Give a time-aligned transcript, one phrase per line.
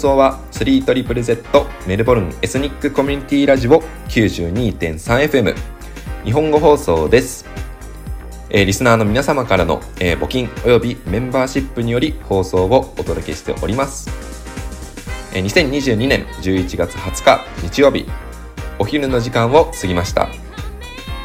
[0.00, 5.54] 放送は 3ZZZ メルボルンエスニックコミュニティラジオ 92.3FM
[6.24, 7.44] 日本語放送です、
[8.48, 14.08] えーリスナーの皆様からの、えー募金およびメンバーシップにより放送をお届けしております、
[15.34, 18.06] えー2022年11月20日日曜日。
[18.78, 20.30] お昼の時間を過ぎました。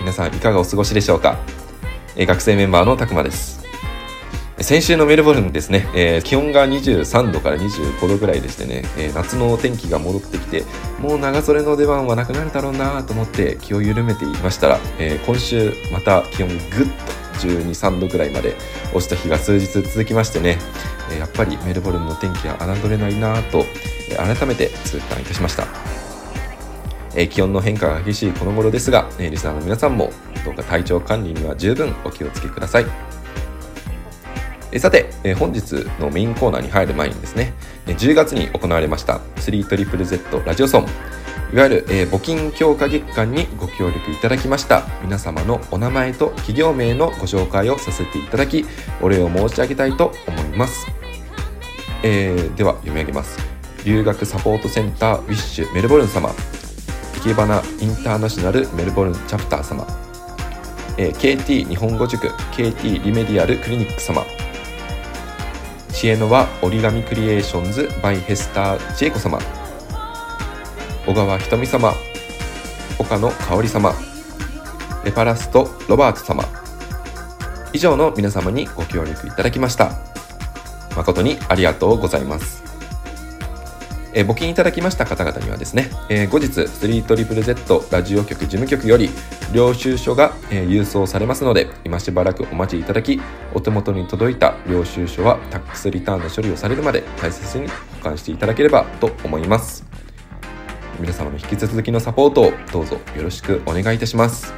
[0.01, 1.39] 皆さんいかがお過ごしでしょうか、
[2.17, 3.64] えー学生メンバーのたくまです。
[4.61, 10.63] 先週のメルボルンですね、えー気温が23度から25度ぐらいでしてね、えー夏の天気が戻ってきて
[11.01, 18.55] もう長袖の出番はなくなるだろうなと思って気を緩めていましたら、えー今週また気温ぐっと12、3度ぐらいまで
[18.93, 20.57] 落ちた日が数日続きましてね、
[21.11, 23.65] えーやっぱりメルボルンの天気は侮れないなと、
[24.09, 25.67] え改めて痛感いたしました。
[27.13, 30.11] えー気温の変化が激しいこの頃ですが、えーリスナーの皆さんも
[30.45, 32.85] どうか体調管理には十分お気をつけください。
[34.75, 37.53] えさて、え本日のメインコーナーに入る前にですね、
[37.87, 40.83] えー10月に行われました 3ZZZ ラジオソン、
[41.53, 44.85] いわゆる、えー募金強化月間にご協力いただきました。
[45.01, 48.65] 皆様のお名前と企業名のご紹介をさせていただき、
[49.01, 50.85] お礼を申し上げたいと思います。
[52.03, 53.39] えーでは読み上げます。
[53.85, 56.31] 留学サポートセンターウィッシュメルボルン様、
[57.13, 59.87] 生け花インターナショナルメルボルンチャプター様、
[60.97, 64.21] えー KT 日本語塾 KT リメディアルクリニック様。
[66.05, 69.39] 知恵の輪折り紙クリエーションズ by ヘスター千恵子様。
[71.07, 71.93] 小川ひとみ様。
[72.99, 73.91] 岡野香織様。
[75.03, 76.43] レパラストロバート様。
[77.73, 79.93] 以上の皆様にご協力いただきました。
[80.95, 82.74] 誠にありがとうございます。
[84.17, 89.09] えー募金いただきました方々にはですね、えー後日 3ZZZ ラジオ局事務局より
[89.53, 93.19] 領収書が、えー郵送されますので今しばらくお待ちいただき
[93.53, 99.85] お手元に届いた領収書はタックスリターンの処理をされるまで大切に保管していただければと思います。
[100.97, 104.53] 皆様の引き続きのサポートをどうぞよろしくお願いいたします。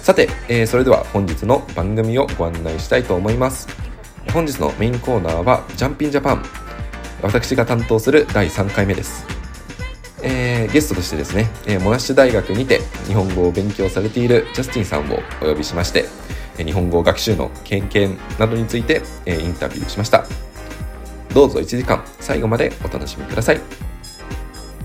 [0.00, 3.68] さて、えーそれでは本日の番組をご案内したいと思います。
[4.32, 6.69] 本日のメインコーナーはジャンピンジャパン。
[7.22, 9.26] 私が担当する第3回目です、
[10.22, 16.04] えーゲストとしてですね、えーモナッシュ大学にて日本語を勉強されているジャスティンさんをお呼びしまして、
[16.58, 20.24] え日本語学習の経験などについて、えインタビューしました。
[21.34, 23.60] どうぞ1時間最後までお楽しみください。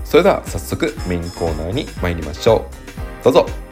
[0.04, 2.68] それでは早速メインコーナーに参りましょ
[3.20, 3.24] う。
[3.24, 3.65] どうぞ。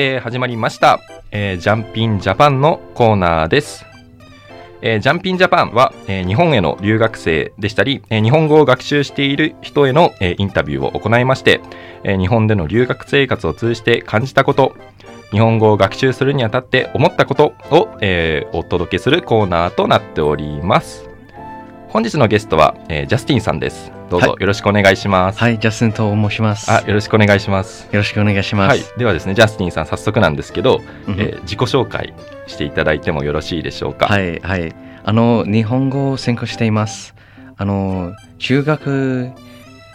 [0.00, 1.00] えー始まりました、
[1.32, 3.84] えージャンピンジャパンのコーナーです。
[4.80, 11.60] えージャンピンジャパンは、え日本への留学生でしたり、え日本語を学習している人への、えインタビューを行いまして、
[12.04, 14.76] え日本での留学生活を通じて感じたこと、
[15.32, 21.07] 日本語を学習するにあたって思ったことを、えお届けするコーナーとなっております。
[21.88, 23.90] 本日のゲストは、えージャスティンさんです。
[24.10, 25.38] どうぞはいよろしくお願いします。
[25.38, 26.70] はい、ジャスティンと申します。
[26.70, 27.84] あ、よろしくお願いします。
[27.86, 32.12] よろしくお願いしまはいす。、ではですね、ジャスティンさん、早速なんですけど、うんえー自己紹介
[32.46, 34.06] していただいてもよろしいでしょうか？
[34.06, 34.74] はい、はい。
[35.04, 37.14] あの、日本語を専攻しています。
[37.56, 39.30] あの、中学、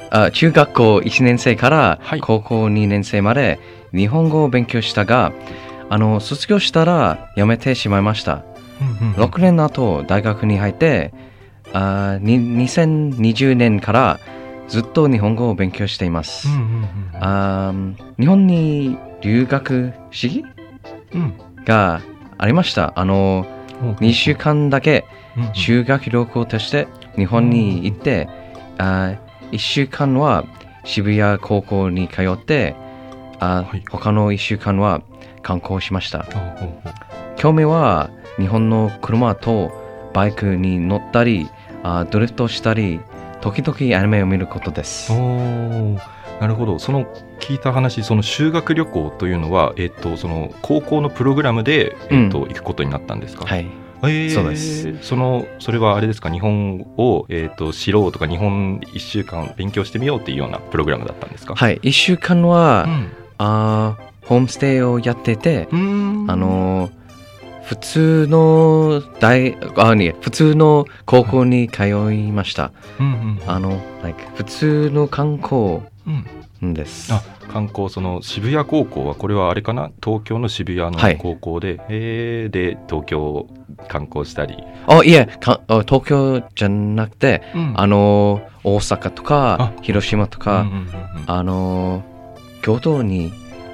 [0.10, 3.60] あ中学校1年生からはい高校2年生まで
[3.94, 5.32] 日本語を勉強したが、
[5.90, 8.44] あの、卒業したら辞めてしまいました。
[8.82, 11.14] うんうんうん6年の後、大学に入って、
[11.72, 12.38] あに
[12.68, 14.20] 2020年から
[14.68, 16.48] ずっと日本語を勉強しています。
[16.48, 20.44] うんうんうんあー日本に留学し
[21.14, 21.34] うん
[21.66, 22.02] が
[22.38, 22.92] ありました。
[22.96, 23.46] あの、
[24.00, 25.06] 2週間だけ
[25.38, 28.28] うんうん修学旅行として日本に行って、
[28.78, 29.16] あ
[29.52, 30.46] 1週間は
[30.84, 32.76] 渋谷高校に通って、
[33.40, 35.02] あはい他の1週間は
[35.42, 36.26] 観光しました。
[37.36, 39.72] 興味は日本の車と
[40.14, 41.50] バイクに乗ったり、
[41.84, 43.00] あドリフトしたり、
[43.42, 45.12] 時々アニメを見ることです。
[45.12, 46.00] おー
[46.40, 46.80] なるほど。
[46.80, 47.06] その
[47.40, 53.68] 聞いた話その修学旅行というのは、えっとその高校のプログラムで、えっとうん行くことになったんですか、はい。
[54.04, 54.98] えーそうです。
[55.02, 56.30] そのそれはあれですか？
[56.30, 61.56] 日本を、えっと知ろうとか日本1週間勉強してみようっていうようなプログラムだったんですか？
[61.56, 61.80] はい。
[61.84, 63.12] 1週間は、うん。
[63.38, 66.90] あーホームステイをやってて、あの
[67.64, 72.72] 普通の大あいや普通の高校に通いました。
[73.00, 73.10] うんう
[73.46, 73.50] ん。
[73.50, 75.80] あの、like 普通の観光
[76.62, 76.74] うん。
[76.74, 77.14] です。
[77.14, 77.22] あ
[77.52, 79.92] 観光その渋谷高校はこれはあれかな？
[80.04, 81.18] 東京の渋谷のはい。
[81.18, 83.50] 高校で、えーで東京を
[83.88, 84.58] 観光したり、
[84.88, 87.74] あ、いえ、かあ東京じゃなくて、うん。
[87.76, 90.88] あの、大阪とかあ、広島とか、うんうんうんうん。
[91.28, 92.04] あの、
[92.62, 93.32] 京都に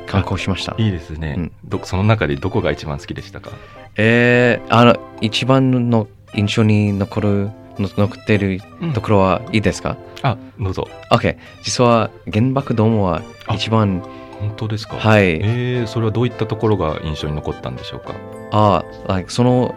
[0.10, 0.76] 観光しました。
[0.78, 1.52] いいですね、うん。
[1.66, 3.52] どその中でどこが一番好きでしたか？
[3.96, 8.62] えー、あの、一番の印象に残る、の残っている
[8.94, 11.38] ところはいいですか、あどうぞ ?OK。
[11.64, 14.02] 実は原爆ドームはあ一番、
[14.40, 14.98] 本当ですか？
[14.98, 15.40] はい。
[15.42, 18.16] えー、それはどういったところが印象に残ったんでしょうか？
[18.52, 19.76] あ、like その、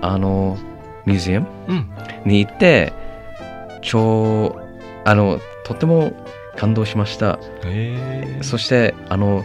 [0.00, 0.58] あの、
[1.06, 1.90] ミュージアムうん。
[2.24, 2.92] に行って、
[3.82, 4.58] 超、
[5.04, 6.12] あの、とても
[6.56, 7.38] 感動しました。
[7.64, 9.44] えー、そして、あの、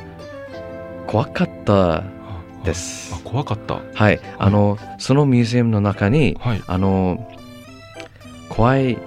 [1.08, 2.04] 怖かったあ
[2.64, 3.20] ですあ。
[3.24, 4.20] 怖かったはい。
[4.38, 7.28] あの、そのミュージアムの中に、はいあの、
[8.50, 8.98] 怖い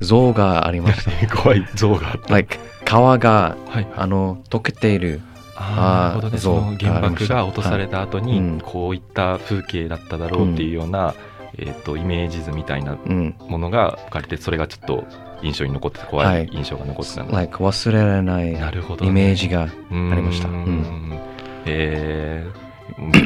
[0.00, 1.10] 像がありました。
[1.36, 5.20] 怖い像があった、like 川が、はいあの、溶けている。
[5.54, 11.14] あーなるほ原爆が落とされた後に、はいうんこういった風景だっただろうっていうような、
[11.56, 13.36] えー、とイメージ図みたいなうん。
[13.48, 15.04] ものが書かれてそれがちょっと
[15.42, 16.44] 印象に残ってた怖はい。
[16.44, 19.62] い印象が残ってたんだ、like 忘れられないなるほどね、イメージが。
[19.62, 20.48] あありました。
[20.48, 21.18] うん。
[21.66, 22.62] えー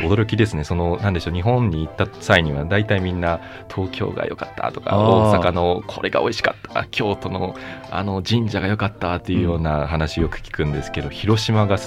[0.05, 1.35] 驚きですね、そのなんでしょう。
[1.35, 7.57] 日本に行った際には大体みんな東京が良かったとか大阪のこれが美味しかった京都の
[7.91, 11.79] あの神社が良かったっていうような話よく聞くんですけど、広島が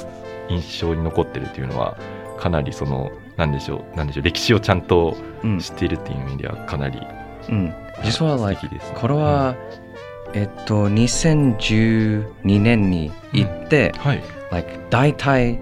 [0.50, 1.98] 印象に残ってるっていうのは
[2.38, 3.98] かなりそのなんでしょう。
[3.98, 4.24] なんでしょう。
[4.24, 5.60] 歴史をちゃんとうん。
[5.60, 7.00] 知っているっていう意味ではかなり
[7.48, 7.74] うん。
[8.04, 9.56] 実は、素 like 敵ですね、これは、
[10.34, 14.02] えっと、2012年に行って、うん。
[14.02, 15.60] はい、like 大体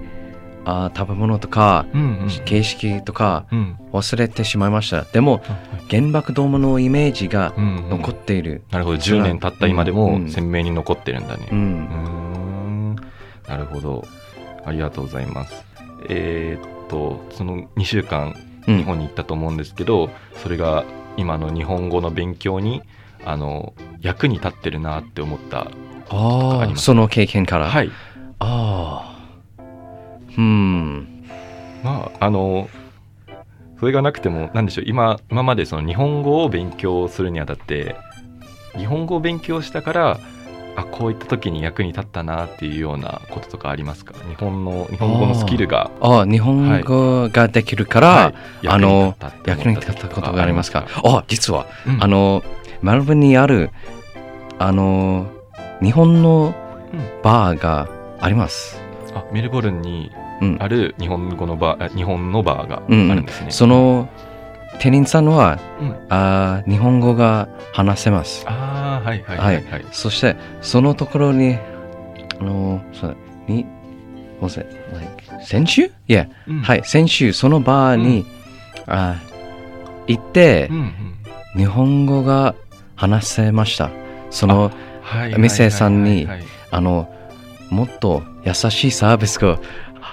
[0.65, 3.79] あ食べ物とか、うんうん形式とかうん。
[3.93, 5.03] 忘れてしまいました。
[5.03, 5.57] でも、あは
[5.89, 5.99] い。
[6.01, 7.89] 原爆ドームのイメージがうんうん。
[7.89, 8.63] 残っている。
[8.71, 8.97] なるほど。
[8.97, 10.29] 10年経った今でもうん。
[10.29, 11.55] 鮮明に残ってるんだね、う。
[11.55, 12.95] うん。
[13.47, 14.05] なるほど。
[14.65, 15.63] ありがとうございます。
[16.09, 18.35] えーっと、その2週間
[18.67, 18.77] うん。
[18.79, 20.83] 日本に行ったと思うんですけど、それが
[21.15, 22.81] 今の日本語の勉強に
[23.29, 25.68] あの役に立ってるなって思った。
[26.09, 27.69] ああ、その経験から？
[27.69, 27.91] はい。
[28.39, 29.13] あ
[29.59, 29.62] あ。
[30.38, 31.25] うん。
[31.83, 32.69] まあ、あの、
[33.79, 37.95] それがなくても、なんでしょう、今今までその日本語を勉強するにあたって、
[38.77, 40.19] 日本語を勉強したから、
[40.75, 44.13] あこういった時に役に立ったなっていうようなこととかありますか？
[44.29, 48.33] 日本の日本語のスキルがああ、日本語ができるから、は
[48.63, 49.15] いあの
[49.45, 50.85] 役に立ったことがありますか？
[51.03, 52.44] あ実は、うんあの、
[52.81, 53.71] メルボルンにある、
[54.59, 55.27] あの、
[55.81, 56.53] 日本の
[56.94, 57.88] うんバーが
[58.19, 58.79] あります。
[59.13, 60.57] あメルボルンにうん。
[60.59, 64.07] ある日本語のバーあ日本のバーがあうんるんですね、その
[64.79, 68.46] 店員さんは、うんあー日本語が話せます。
[68.48, 71.57] ああはいはいはいはい、そして、そのところに、
[72.39, 73.17] あの、そう
[73.48, 73.65] に、
[74.41, 76.29] was it like 先週 ?Yeah.
[76.48, 78.25] うんはい、先週、そのバーに、
[78.86, 79.15] あ
[80.07, 80.93] 行ってうん、うん
[81.55, 82.53] 日本語が
[82.98, 83.89] 話せました。
[84.30, 87.10] その、はいはい店さんにはいはいあの、
[87.70, 89.60] もっと優しいサービスが、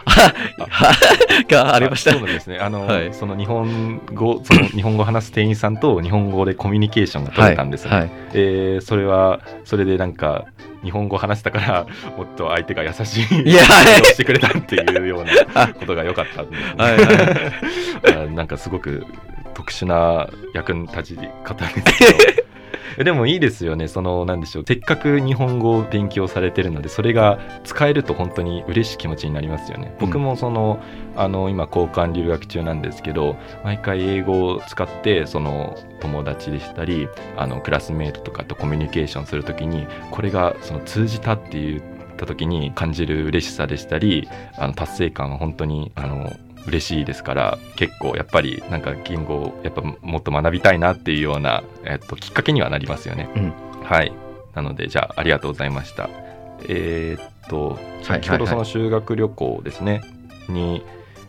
[1.49, 2.13] がありました。
[2.13, 2.21] そう。
[2.21, 2.59] なんですね。
[2.59, 3.15] あの、はい。
[3.15, 7.87] その日本語その日本語を話す店員さんと日本語でコミュニケーションが取れたんです。
[7.87, 8.11] ね、はい。
[8.35, 10.45] えーそれはそれでなんか
[10.83, 11.87] 日本語を話せたから
[12.17, 18.27] もっと相手が優しいいやしてくれたっていうようなことが良かったんねはいはい。
[18.29, 19.07] あなんかすごく
[19.55, 22.11] 特殊な役に立ち方ですけど。
[22.41, 22.44] え
[22.99, 23.89] でもいいですよね。
[23.89, 24.65] そのなんでしょう。
[24.67, 29.95] せっかく日本語を勉強されてるのでそれが使えると本当に嬉しい気持ちになりますよね。
[29.99, 30.79] 僕もその,、
[31.17, 41.83] あの今交換留学中なんですけど毎回英語を使ってその友達でしたりあのクラスメートとかとコミュニケーションするときにこれがその通じたって言っ
[42.17, 46.33] た時に感じる嬉しさでしたりあの達成感は本当にあの
[46.67, 53.29] 嬉しいですから結構やっぱりなんか言語をやっぱもっと学びたいなっていうような、えっと、きっかけにはなりますよね。
[53.37, 53.53] うん。
[53.83, 54.13] はい。
[54.55, 56.09] なのでじゃあありがとうございました。
[56.69, 60.03] えーっとはい先ほどはいその修学旅行ですね、
[60.49, 60.83] に、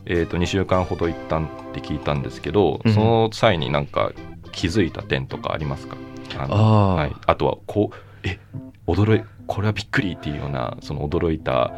[0.05, 2.93] えーっと2週間ほど行ったんって聞いたんですけど、うん。
[2.93, 4.11] その際になんか
[4.53, 5.97] 気づいた点とかありますか？
[6.37, 6.95] あのあー。
[6.95, 8.39] はい、あとはこうえ
[8.87, 11.73] 驚いこれはびっくりっていうようなその驚いた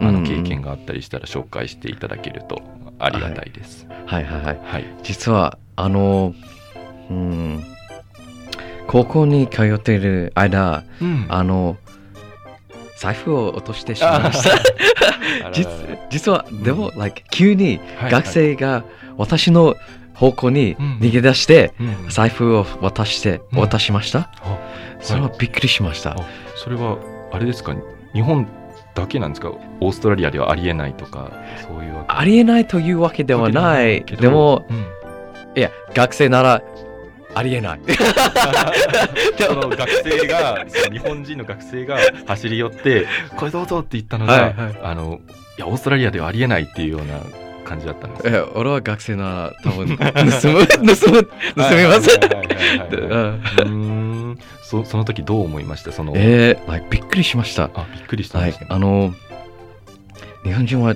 [0.00, 2.62] あの経験があったりしたら紹介していただけると
[2.98, 3.86] ありがたいです。
[4.06, 4.60] はいはいはい。
[4.64, 4.84] はい。
[5.02, 6.34] 実は、あの、
[7.10, 7.64] うん、
[8.86, 11.76] 高校に通っている間、うんあの、
[12.98, 14.58] 財布を落としてしまいました。
[15.52, 15.68] 実
[16.10, 18.82] 実は、でも、like 急にはい学生が
[19.16, 19.76] 私の
[20.14, 24.30] 方向にうん逃げ出して、うん財布を渡して、うん渡しました。
[24.42, 24.58] あ
[25.00, 26.10] それはびっくりしました。
[26.12, 26.16] あ
[26.56, 26.96] それは
[27.32, 27.74] あれですか？
[28.14, 28.48] 日本
[29.00, 29.50] だけなんですか？
[29.80, 31.30] オーストラリアではありえないとか
[31.62, 32.12] そういうわけ？
[32.14, 34.04] ありえないというわけではない。
[34.04, 34.86] でも、うん。
[35.56, 36.62] いや、学生なら
[37.34, 37.80] ありえない。
[39.38, 44.78] その学生が日本人の学生が走り寄ってこれどうぞって言ったのが、はいはい。
[44.82, 45.20] あの
[45.58, 47.20] いやオーストラリアではありえないっていうような
[47.68, 48.28] 感じだったんです。
[48.28, 49.96] いや俺は学生なら多分。
[49.98, 50.04] 盗
[50.48, 52.18] む、盗む、盗みます。
[54.62, 55.92] そその時どう思いました？
[55.92, 57.70] その、えー、like びっくりしました。
[57.74, 58.38] あびっくりした。
[58.38, 58.52] んはい。
[58.52, 59.12] ですね、あの、
[60.44, 60.94] 日本人は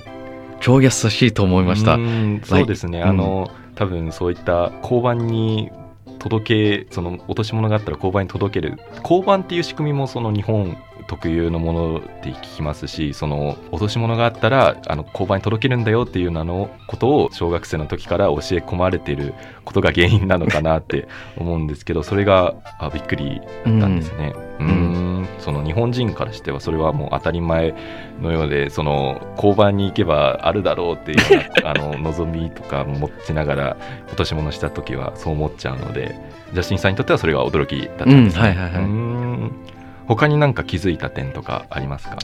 [0.61, 1.99] 超優しいと思いました。
[2.45, 3.09] そうですね、うん。
[3.09, 5.71] あの多分そういった交番に
[6.19, 8.79] 届けその落とし物があったら交番に届ける。
[9.03, 24.35] 交番っていう仕組みもその日本特有のものって聞きますしその落とし物があったらあの交番に届けるんだよっていうなのことを小学生の時から教え込まれてることが原因なのかなって思うんですけどそれがあびっくりだったんですね。
[24.61, 27.75] うーんその日本人からしてはそれはもう当たり前
[28.21, 31.19] のようでその交番に行けばあるだろうっていう
[31.65, 33.77] あの望みとか持ちながら
[34.09, 36.17] 落とし物した時はそう思っちゃうので
[36.53, 38.43] ジャスティンさんにとってはそれが驚きだったんですね。
[38.43, 39.73] うんはいはいはい
[40.15, 42.19] 他になんか気づいた点とかありますか、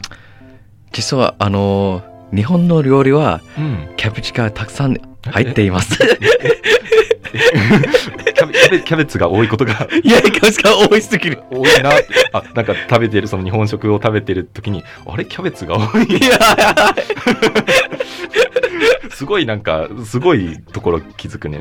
[0.92, 2.02] 実は、あの、
[2.34, 5.96] 日本の料理はうん、キャベツがたくさん入っています。
[8.84, 11.42] キャベツが多いことが いや、キャベツが多いすぎる。
[11.50, 11.90] 多いな。
[12.32, 15.24] あなんか食べてるその日本食を食べてる時にあれ？
[15.24, 16.06] キャベツが多い。
[19.10, 21.60] すごいなんかすごいところ気づくね。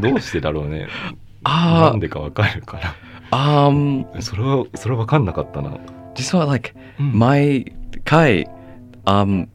[0.00, 0.88] どうしてだろうね。
[1.44, 2.94] なあんでかわかるかあ、
[3.30, 5.78] あん、なそれはそれはわかんなかったな、
[6.14, 7.18] 実は、like、うん。
[7.18, 8.48] 毎回、
[9.04, 9.48] あん、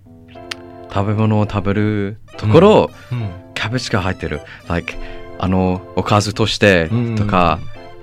[0.93, 3.29] 食べ物を食べるところ、うん。
[3.53, 4.41] キャベツが入ってる。
[4.67, 4.95] like、
[5.39, 7.59] あの、おかずとしてとか、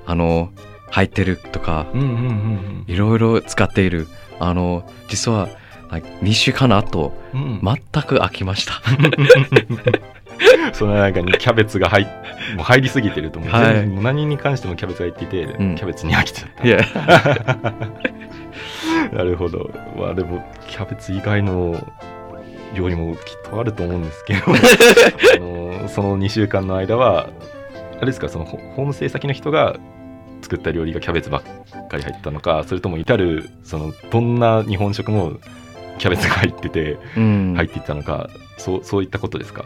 [0.07, 0.53] あの、
[0.91, 1.87] 入ってるとか、
[2.87, 4.09] いろいろ使っている。
[4.41, 5.49] あの、実は、
[5.91, 7.61] like、2週間後、うん。
[7.62, 8.81] 全く飽きました。
[10.73, 12.06] その中にキャベツが入っ
[12.56, 17.73] もう入りすぎてると思う、はい全部何に関してもキャベツが入っていて、うんキャベツに飽きちゃった
[19.16, 19.70] なるほど。
[19.97, 21.76] まあでも、キャベツ以外の
[22.75, 24.52] 料理もきっとあると思うんですけど、 あ
[25.82, 27.28] のその2週間の間は、
[27.97, 29.76] あれですか、そのホホームステイ先の人が
[30.42, 31.42] 作った料理がキャベツばっ
[31.88, 35.32] かり入ったのか、それとも至る、その、どんな日本食も
[35.99, 37.54] キャベツが入ってて、うん。
[37.56, 39.64] 入っていったのか、そう、そういったことですか？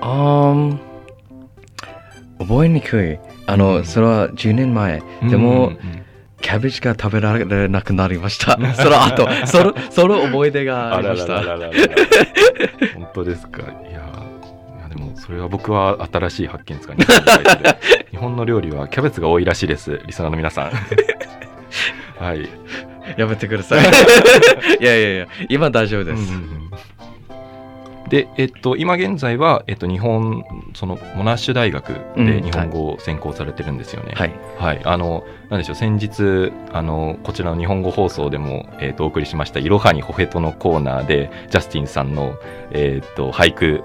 [0.00, 0.54] あ
[2.38, 3.18] 覚えにくい。
[3.46, 5.02] あうの、んそれは10年前。
[5.28, 5.78] でも、うん
[6.42, 8.52] キャベツが食べられなくなりました。
[8.76, 11.42] その後、その、その思い出があありました。
[12.94, 13.62] 本当ですか。
[13.62, 17.04] いや、いやでもそれは僕は新しい発見ですかね。
[18.12, 20.00] 日本の料理はキャベツが多いらしいです。
[20.06, 20.70] リスナーの皆さん。
[22.22, 22.48] はい。
[23.16, 23.80] やめてください。
[24.80, 26.18] いやいやいや、今大丈夫です。
[26.18, 26.36] うんうんう
[26.66, 26.70] ん
[28.08, 30.44] で、えっと、今現在は、えっと、日本、
[30.74, 34.12] その、モナッシュ大学うんで日本語を専攻されてるんですよね。
[34.14, 34.32] はい。
[34.58, 42.36] はい、あの、なんでしょう、先日、あの、こちらの日本語放送でも、えっ、と、お送りしました、いろはにほへとのコーナーで、ジャスティンさんの、
[42.70, 43.82] えっ、と、俳句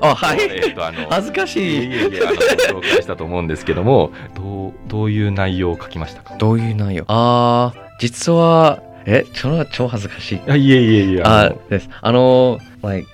[0.00, 0.38] あ、はい。
[0.40, 1.86] えっ、と、あの、 恥ずかしいえい。
[1.86, 6.36] いえいえ、あの、紹介したと思うんですけども、どう、どういう内容を書きましたか？
[6.36, 7.04] どういう内容？
[7.08, 10.40] あー、実は、え、それは超恥ずかしい。
[10.48, 11.88] あいえいえいえ、あのです。
[12.02, 13.08] あの、like、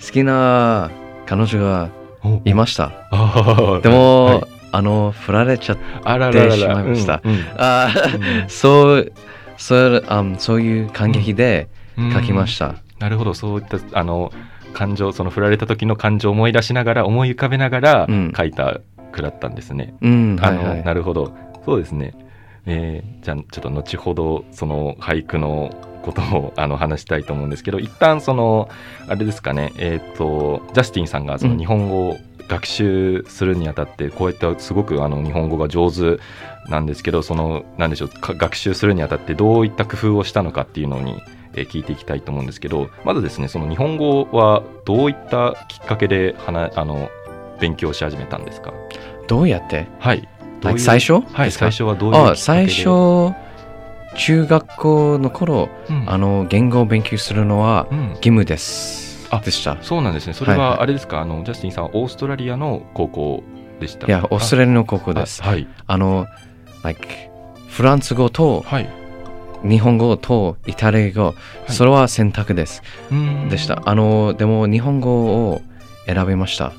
[0.00, 0.90] 好きな
[1.26, 1.90] 彼女が
[2.22, 2.92] おいました。
[3.82, 9.12] でも、はいあの、振られちゃっあららららてしまいましたうんうんあーそう、
[9.56, 12.74] そうあそういう感激でうん書きました。
[12.98, 14.32] なるほど、そういった、あの、
[14.74, 18.80] 感情、その振られた時の感情を思い出しながら、思い浮かべながらうん書いた
[19.12, 19.94] 句だったんですね。
[20.02, 20.84] うん、あの、はいはい。
[20.84, 21.32] なるほど。
[21.64, 22.14] そうですね。
[22.66, 25.70] えーじゃあ、ちょっと後ほど、その俳句の
[26.06, 28.70] ことをあの話したいと思うんですけど、一旦その、
[29.08, 31.58] あれですかね、えっ、と、ジャスティンさんがそのうん。
[31.58, 32.16] 日本語を
[32.48, 36.18] 学習するにあたって、こういったすごくあの日本語が上手
[36.70, 41.20] なんですけど、その、なんでしょう、か学習するにあたってどういった工夫をしたのかっていうのに、
[41.54, 47.08] えー聞いていきたいと思うんですけど、まずですね、その日本語はどういったきっかけではなあの
[47.60, 48.74] 勉強し始めたんですか？
[49.26, 49.86] どうやって？
[49.98, 50.28] はい。
[50.60, 51.20] どういう最初？
[51.32, 52.32] はい、最初はどういうきっかけで？
[52.32, 53.34] あ、最初、
[54.18, 59.28] 中学校の頃、うんあの、言語を勉強するのはうん義務です。
[59.30, 59.76] あでした。
[59.82, 60.34] そうなんですね。
[60.34, 63.42] それはいははいあれですか、あのジャスティンさんはオーストラリアの高校
[63.80, 64.06] でした？
[64.06, 65.42] いや、オーストラリアの高校です。
[65.44, 65.66] あはい。
[65.86, 66.26] あの、
[66.82, 67.08] like、
[67.68, 68.88] フランス語とはい。
[69.62, 71.34] 日本語とイタリア語、
[71.68, 72.82] いそれは選択です。
[73.10, 73.82] うんでした。
[73.84, 75.62] あの、でも日本語を
[76.06, 76.66] 選びました。
[76.66, 76.72] あ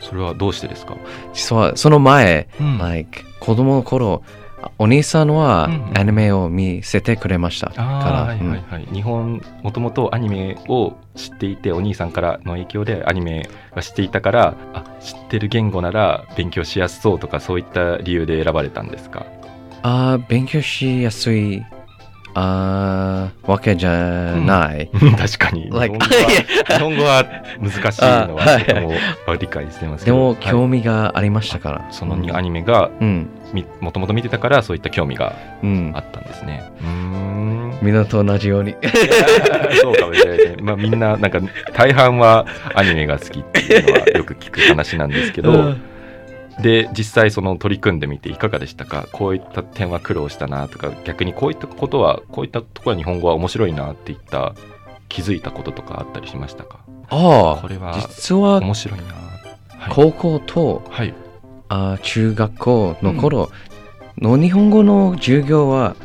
[0.00, 0.96] それはどうしてですか、
[1.34, 4.22] 実はその前、うん like 子供の頃、
[4.78, 5.98] お兄さんはうんうん。
[5.98, 7.68] アニメを見せてくれました。
[7.70, 19.26] あから、ーはいはいはい、日本もともとアニメを知っていてお兄さんからの影響でアニメが知っていたからあ知ってる言語なら勉強しやすそうとかそういった理由で選ばれたんですか？
[19.82, 21.62] あー勉強しやすい
[22.34, 23.90] あーわけじゃ
[24.36, 24.88] ない。
[25.18, 25.64] 確かに。
[25.68, 26.06] 日本 Like- 語は
[26.76, 27.24] 日本語は
[27.60, 31.84] 難しいのあは理解してますけでもどはい興味がありましたから。
[31.90, 33.28] そのアニメがうん。
[33.52, 36.00] みもともと見てたからそういった興味がうんあ。
[36.00, 36.62] ったんですね。
[36.80, 38.74] うーんみんなと同じように。
[39.82, 40.62] そうかもしれないですね。
[40.62, 41.40] まあみんななんか
[41.74, 45.74] 大半はアニメが好きっていうのはよく聞く話なんですけど、
[46.60, 49.06] で実際その取り組んでみていかがでしたか？
[49.12, 54.52] こういった点は苦労したなとか逆にこういったことはこういったところは日本語は面白いなっていった
[55.08, 56.80] 気づいたこととかあったりしましたか？
[57.08, 59.04] ああ、これは実は面白いな
[59.78, 61.14] はい、高校とはい、
[61.70, 63.50] あー中学校の頃
[64.18, 65.96] の日本語の授業は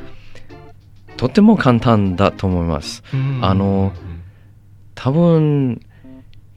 [1.18, 3.04] とても簡単だと思います。
[3.42, 3.92] あの
[4.96, 5.82] 多分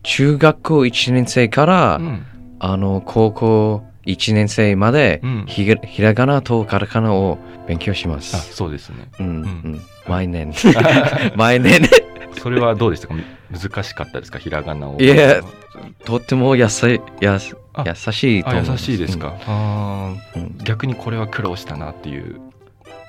[0.03, 2.27] 中学校1年生から、うん。
[2.61, 5.45] あの高校1年生まで、うん。
[5.47, 8.55] ひげひらがなとカタカナを勉強しまあす。
[8.55, 9.09] そうですね。
[9.21, 9.43] うんん。
[9.43, 10.53] うん、毎年。
[11.37, 11.81] 毎年。
[12.41, 13.15] それはどうでしたか？
[13.50, 14.38] 難しかったですか？
[14.38, 14.99] ひらがなを。
[15.00, 15.41] いや
[16.05, 16.87] とってもやす
[17.23, 17.38] あ
[17.87, 20.14] 優しいとあ思う優しいですか、あ
[20.64, 22.40] 逆にこれは苦労したなっていう。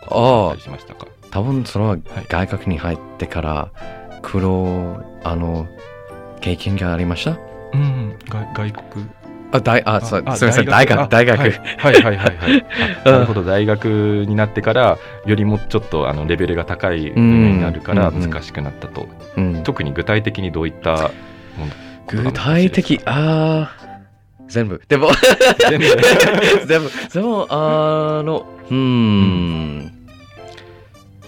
[0.02, 1.08] ことだったりしましたか？
[1.32, 1.98] 多分それは
[2.30, 3.70] 外国に入ってから
[4.22, 5.68] 苦労あの
[6.42, 7.38] 経験がありました？
[7.74, 9.06] うん外外国？
[9.52, 10.66] あ大あそうあすみません。
[10.66, 11.00] 大学？
[11.02, 11.52] あ大学、はい。
[11.52, 12.66] はいはいはい
[13.06, 13.44] なるほど。
[13.44, 20.92] 大学になってからよりもちょっとあのレベルが高い分野になるから難しくなったと、うん、特に具体的にどういった
[21.58, 21.72] もの
[22.08, 23.79] 具体的あー
[24.50, 24.82] 全部。
[24.88, 25.10] でも
[25.70, 25.86] 全部
[26.68, 26.92] 全部。
[27.14, 29.96] でもあのうーん。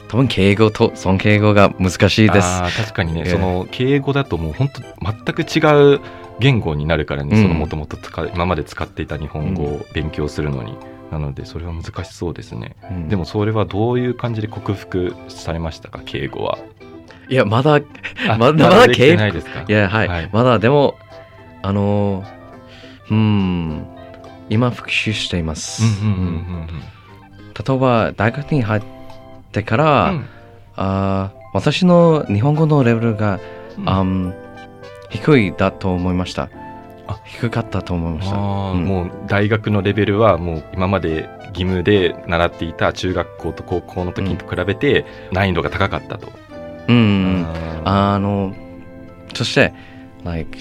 [0.07, 2.61] 多分敬語と尊敬語が難しいです。
[2.77, 3.31] 確かにね、ええ。
[3.31, 6.01] その敬語だともう本当全く違う
[6.39, 7.43] 言語になるからね、うん。
[7.43, 7.97] そのもともと
[8.35, 10.75] 今まで使っていた日本語を勉強するのに、
[11.11, 13.07] なのでそれは難しそうですね、うん。
[13.07, 16.01] でもそれはどういう感じで克服されましたか？
[16.03, 16.57] 敬語は。
[17.29, 19.63] いやまだあまだまだできてないですか？
[19.65, 20.29] いやはい、はい。
[20.33, 20.95] まだでも
[21.61, 22.25] あの
[23.11, 23.85] うーん。
[24.49, 26.67] 今復習しています、うんうんうん
[27.67, 28.83] 例えば大学に入っ
[29.51, 30.17] てから、うん。
[30.17, 30.25] うん
[30.77, 33.39] あー私の日本語のレベルが、
[33.77, 34.33] うん。
[35.09, 36.49] 低いだと思いました。
[37.07, 37.19] あ。
[37.25, 38.37] 低かったと思いました。
[38.37, 38.85] うん。
[38.85, 46.29] もう大学のレベルはもう今まで義務で習っていた中学校と高校の時と比べて難易度が高かったと。
[46.87, 47.45] うんうん
[47.83, 48.55] ああの
[49.33, 49.73] そして
[50.23, 50.57] like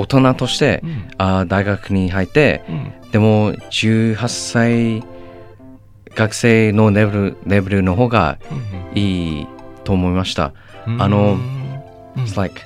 [0.00, 1.08] 大人としてーうん。
[1.18, 2.92] あー大学に入ってうん。
[3.10, 5.04] でも18歳
[6.14, 8.38] 学生のレベルレベルの方が
[8.94, 9.46] いい
[9.84, 10.52] と思いました。
[10.86, 11.02] うん。
[11.02, 12.24] あのうん。
[12.24, 12.60] It's like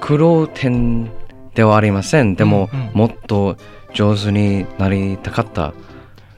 [0.00, 1.10] 苦労点
[1.54, 2.36] ではありません。
[2.36, 3.56] でも、もっと
[3.92, 5.74] 上手になりたかった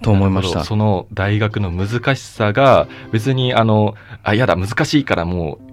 [0.03, 0.65] と思いました。
[0.65, 5.70] その大学の難しさが別にあのあやだ難しいからもう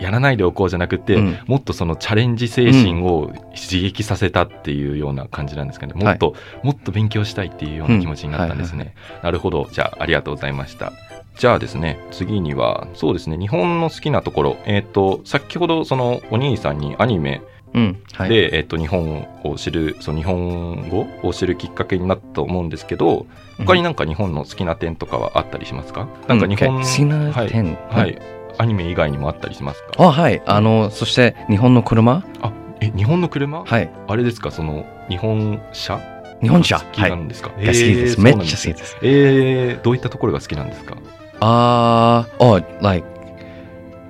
[0.00, 1.38] やらないでおこうじゃなくて、うん。
[1.46, 9.68] もっとそのチャレンジ精神を刺激させたっていうような感じなんですかね、もっと、もっと勉強したいっていうような気持ちになったんですね、なるほど。
[9.72, 10.92] じゃあありがとうございました。
[11.36, 14.56] じゃあですね次にはそうですね日本の好きなところ。
[14.66, 17.42] えっ、と先ほどそのお兄さんにアニメ
[17.74, 18.02] うん。
[18.12, 18.28] はい。
[18.28, 23.26] で、えっと日本を知るその日本語を知るきっかけになったと思うんですけど
[23.58, 26.82] 他になんか日本の好きな点とかはあったりしますか、なんか日本、うん。
[26.82, 27.74] 好きな点。
[27.88, 28.18] はい、はい、
[28.58, 29.90] アニメ以外にもあったりしますか？
[29.98, 30.42] あ、はい。
[30.46, 32.24] あの、そして日本の車？
[32.42, 33.90] あえ日本の車、はい。
[34.06, 34.50] あれですか？
[34.50, 36.00] その日本車？
[36.42, 36.78] 日本車？
[36.80, 37.10] 好きはい。
[37.10, 37.82] がなんですか、好きです。
[37.84, 38.56] えーめっそうなんす。
[38.56, 38.96] ちゃ好きです。
[39.02, 40.96] えー、どういったところが好きなんですか？
[41.40, 43.06] あー、oh, like,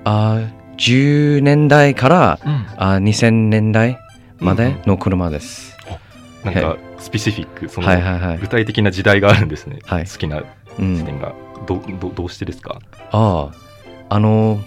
[0.05, 2.67] あー10年代からうん。
[2.77, 3.99] あー2000年代
[4.39, 5.77] までの車です。
[6.45, 8.39] なんかスペシフィックそのはいはいはい。
[8.39, 8.49] 具。
[8.49, 10.07] 体的な時代があるんですね、はい。
[10.07, 10.43] 好きな
[10.79, 11.35] うん、視点が、
[11.67, 12.79] どどどうしてですか？
[13.11, 13.55] ああ、
[14.09, 14.61] あの、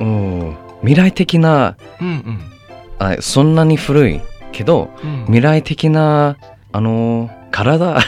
[0.00, 2.40] うん、未来的な、うん
[2.98, 4.20] あそんなに古い。
[4.52, 6.38] けど、うん、未来的な、
[6.72, 7.98] あの、体。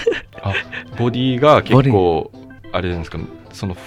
[0.99, 2.31] ボディが結構
[2.73, 3.19] あれですか。
[3.53, 3.81] そのふ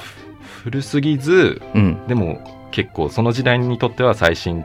[0.63, 4.63] 古すぎずうん、でも結構その時代にとっては最新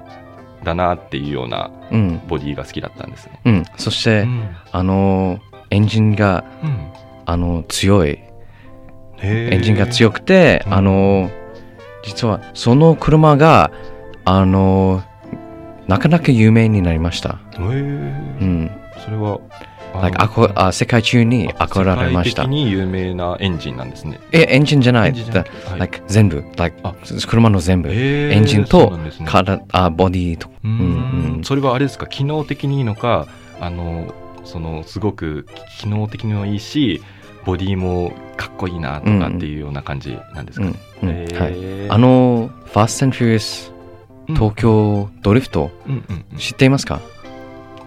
[0.63, 3.41] だなっていうようなうん、ボディが好きだったんですね。
[3.45, 3.65] うん。
[3.77, 4.57] そして、うん。
[4.73, 5.39] あの、
[5.71, 6.45] エンジンが、
[7.25, 8.19] あの、強い。
[9.23, 10.75] エンジンが強くて、うん。
[10.75, 11.31] あの
[12.07, 13.71] 実はその車が
[14.25, 15.03] あの
[15.87, 17.39] なかなか有名になりました。
[17.53, 18.71] へーうん、
[19.05, 19.41] それは
[19.93, 22.43] あの like あこあ世界中に憧れました。
[22.43, 22.65] 世界的。
[22.65, 24.21] に有名なエンジンなんですね。
[24.33, 25.13] え、エンジンじゃない。
[25.13, 25.25] ない。
[25.79, 26.95] Like 全部、like あ。
[27.27, 27.89] 車の全部。
[27.89, 29.11] へーエンジンとね。
[29.27, 30.71] からあボディとうん
[31.37, 31.45] うん。
[31.45, 32.07] それはあれですか？
[32.07, 33.27] 機能的にいいのか
[33.61, 34.13] あの
[34.45, 35.47] そのすごく
[35.79, 37.03] 機能的にもいいし
[37.47, 40.75] ボディもかっこいいなとかっていうような感じなんですかね。
[41.03, 41.81] うんうんへー。
[41.81, 43.73] はい、あの、ファースト and Furious
[44.35, 46.39] 東京ドリフト、うんうんうん。
[46.39, 47.01] 知っていますか？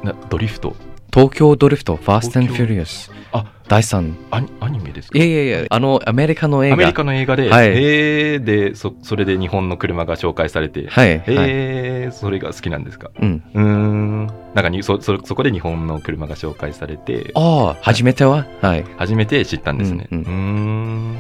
[0.02, 0.76] なドリフト。
[1.14, 2.74] 東京ドリフト、ファースト and 東京。
[2.74, 4.14] Furious あ第3。
[4.32, 5.18] アニアニメですか？
[5.18, 6.74] いやいやいや、あの、アメリカの映画。
[6.74, 11.22] アメリカの映画で、はいへーでそそれで日本の車が紹介されて、はい、はい。
[11.28, 13.12] へーそれが好きなんですか？
[13.20, 13.44] うん。
[13.54, 18.46] うーんなんかにそそそこで日本の車が紹介されてああ、初めては？
[18.62, 18.86] はい。
[18.98, 20.08] 初めて知ったんですね。
[20.12, 21.18] ううんうーん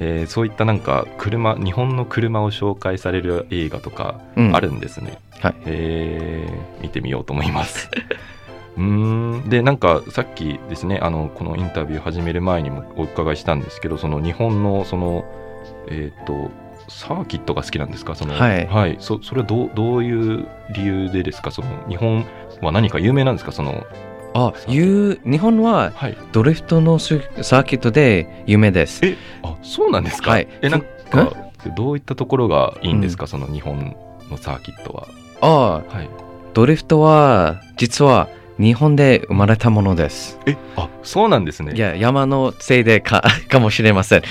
[0.00, 5.18] えーそういったなんか車日本の車を紹介される映画とかうんあるんですね。
[5.40, 7.88] はいえー見てみようと思います。
[8.78, 9.48] うーん。
[9.50, 15.24] でなんかさっきですねあのこのインタビュー始める前にもお伺いしたんですけどその日本のその
[15.88, 16.50] えっ、と
[16.88, 18.14] サーキットが好きなんですか？
[18.14, 18.96] そのはい。
[19.00, 21.50] そそれはどうどういう理由でですか？
[21.50, 22.24] その日本
[22.62, 23.52] は何か有名なんですか？
[23.52, 23.84] その
[24.34, 26.16] あ、いう、日本ははい。
[26.32, 29.04] ドリフトのスサーキットで有名です。
[29.04, 30.48] えあそうなんですか、はい。
[30.62, 31.32] えなんか
[31.74, 33.96] どういったところがいいんですか、その日本
[34.30, 35.08] のサーキットは。
[35.40, 36.08] ああ、はい。
[36.54, 40.38] ドリフトは実は日本で生まれたものです。
[40.46, 41.74] えあそうなんですね。
[41.74, 44.22] いや、山のせいでか かもしれません。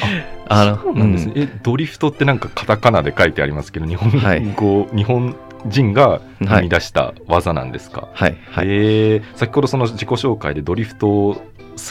[0.50, 4.12] あそうなんですね、えドリフトってなんかカタカナで書いてありますけど日本
[4.56, 5.36] 語、日本
[5.66, 8.66] 人が生み出した技なんですか、はい、はい。
[8.68, 11.42] えー先ほどその自己紹介でドリフト好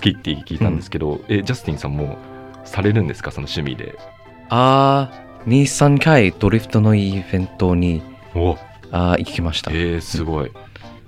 [0.00, 2.16] きって聞いたんですけど、えジャスティンさんも
[2.64, 3.30] されるんですか？
[3.30, 3.94] その趣味で。
[4.48, 8.02] ああ、2、3回ドリフトのイベントに
[8.34, 8.56] お。
[8.92, 9.70] あー行きました。
[9.72, 10.50] えー、すごい、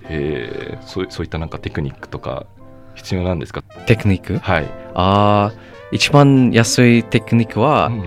[0.09, 2.47] えーそうそういったなんかテクニックとか
[2.95, 3.63] 必要なんですか？
[3.87, 4.39] テクニック？
[4.39, 5.53] はい、ああ、
[5.93, 8.03] 一番安いテクニックは、うん。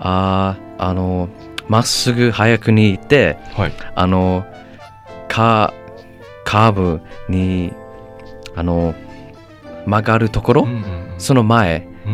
[0.00, 1.28] ああ、あの、
[1.68, 3.72] まっすぐ早くに行って、はい。
[3.94, 4.44] あの、
[5.28, 5.72] カ
[6.44, 7.72] カーブに、
[8.56, 8.94] あの、
[9.86, 12.12] 曲がるところ、うんうんその前、うん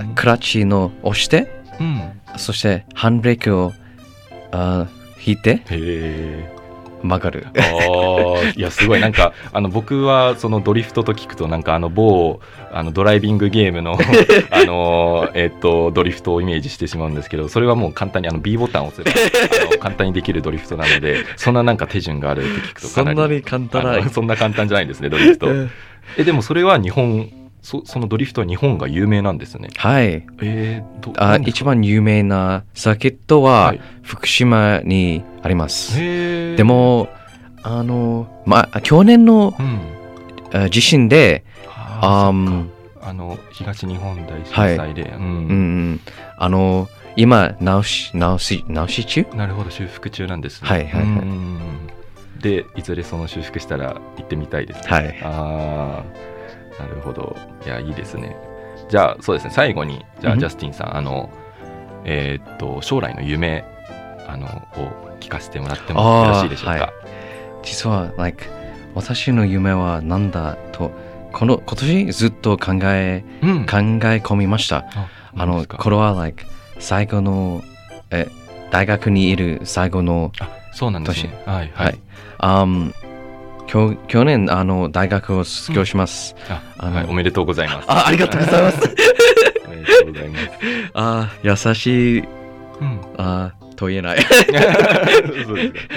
[0.00, 2.20] うんクラッチの押して、うん。
[2.38, 3.72] そしてハンドブレーキを
[4.50, 6.51] あー引いてへえ
[7.02, 7.46] 曲がる。
[8.56, 9.00] いやすごい。
[9.00, 12.40] なんかあの僕はそのドリフトと聞くとなんかあの某
[12.72, 13.98] あのドライビングゲームの
[14.50, 19.16] あのえっとドリフトをイメージしてしまうんですけどそれはもう簡単にあの B ボタンを押せば
[19.68, 23.42] あの簡単にできるドリフトなのでそんななんか手順があるって聞くとかなり。
[23.42, 25.48] 簡あのそんな簡単じゃないんですねドリフト。
[26.16, 27.30] えでもそれは日本
[27.62, 29.70] そそのドリフトは日本が有名なんですね。
[29.76, 30.26] はい。
[30.42, 33.80] えー、どあ一番有名なサーキットは、はい。
[34.02, 35.98] 福島にあります。
[35.98, 36.56] へー。
[36.56, 37.08] でも、
[37.62, 39.80] あの、まあ、去年のうん。
[40.52, 42.68] あ地震で、あー
[43.00, 45.22] あの東日本大震災で、うん。
[45.22, 45.32] うんう
[45.94, 46.00] ん、
[46.36, 49.26] あの、今、直し、直し、直し中？
[49.34, 50.68] なるほど修復中なんですね。
[50.68, 51.02] はいはいはい。
[51.04, 51.58] うん。
[52.40, 54.86] でいずれその修復したら行ってみたいですね。
[54.88, 55.20] はい。
[55.22, 56.31] ああ
[56.78, 57.36] なるほど。
[57.64, 58.36] いやいいですね。
[58.88, 59.50] じゃあそうですね。
[59.54, 60.40] 最後にじゃあうん。
[60.40, 61.30] ジャスティンさん、あの
[62.04, 63.64] えーっと将来の夢
[64.28, 66.92] あのを聞かせてもらってもよろしいでしょうか、はい。
[67.62, 68.44] 実は、like、
[68.94, 70.90] 私の夢は何だと、
[71.32, 73.66] この、今年ずっと考え、うん。
[73.66, 74.78] 考え込みました。
[74.94, 76.44] ああの、これは、like、
[76.78, 77.62] 最後の、
[78.10, 78.28] え、
[78.70, 81.42] 大学にいる最後の、あそうなんですね。
[81.46, 81.94] はいははい。
[81.94, 81.98] い、
[82.38, 82.94] あん
[83.72, 86.36] 去去年、あの、大学を卒業します。
[86.50, 87.90] ああのはい、おめでとうございます。
[87.90, 88.94] あありがとうございます。
[89.66, 90.50] おめでとうございます、
[90.92, 92.24] あー優しい、う
[92.84, 93.00] ん。
[93.16, 94.18] あーと言えない。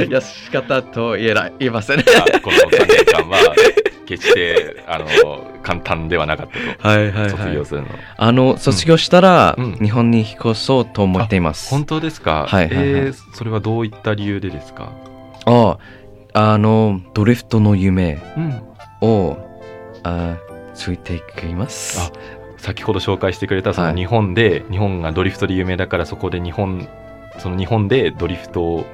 [0.10, 1.54] 優しかったと言えない。
[1.60, 2.00] 言えません。
[2.00, 2.04] あ
[2.42, 3.54] この3年間は
[4.06, 5.06] 決してあの
[5.62, 6.88] 簡単ではなかったと。
[6.88, 7.30] はいはいはい。
[7.32, 7.66] 卒業。
[7.66, 9.74] するの、あの、卒業したら、うん。
[9.82, 11.70] 日本に引っ越そうと思っています。
[11.72, 12.88] 本当ですか、はいはいはい。
[12.88, 14.94] えーそれはどういった理由でですか、
[15.46, 15.78] ああ
[16.58, 18.62] の、ドリフトの夢うん、
[19.02, 19.38] を、
[20.04, 20.38] あ
[20.74, 22.12] ついていきます。
[22.58, 23.96] 先ほど紹介してくれたそのはい。
[23.96, 26.88] 日本で、日本がドリフトで有名だからそこで日本
[27.38, 28.86] その日本でドリフトを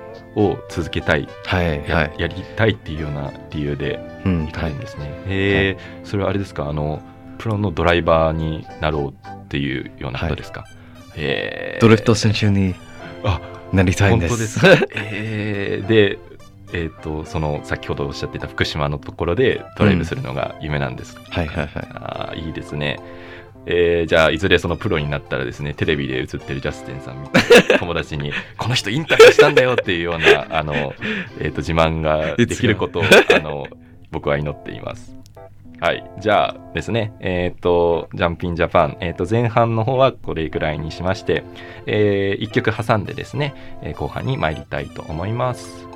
[0.69, 1.27] 続けたい。
[1.45, 2.13] はいや,、はい。
[2.17, 6.69] やりたいっていうような理由でうん行かはいれるんですね、へえそれはあれですか？
[6.69, 7.01] あの
[7.37, 10.65] プロのドライバーになろうっていうようなことですか、
[11.15, 12.75] へえドリフト選手に
[13.23, 13.39] あ
[13.73, 14.59] なりたいんです。
[14.59, 15.87] 本当でえ ー。
[15.87, 16.19] で、
[16.73, 21.87] えー、とその先ほどおっしゃってた福島のところでドライブするのが夢なんです、はいはいはい。
[21.93, 22.99] あーいいですね
[23.65, 30.93] えーじゃあいずれそのプロになったらですねテレビで映ってるジャスティンさんみたいな 友達にこの人インタビューしたんだよっていうようなあの、
[31.39, 33.67] えー、と自慢ができることをあの
[34.11, 35.21] 僕は祈っています。
[35.81, 36.03] はい。
[36.19, 41.43] じゃあですね、えっ、と、ジャンピンジャパン、えっ、と、前半の方はこれくらいにしまして、
[41.87, 45.90] え1曲挟んでですね、えー後半に参りたいと思います。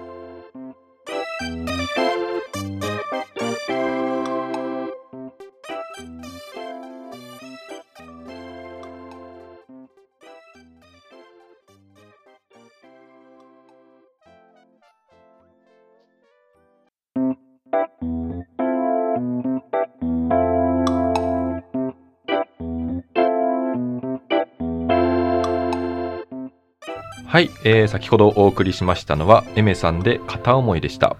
[27.35, 31.17] はい、えー先ほどお送りしましたのは、エメさんで片思いでした。